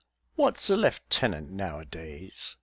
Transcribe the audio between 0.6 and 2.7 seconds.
a lieutenant, now a days?"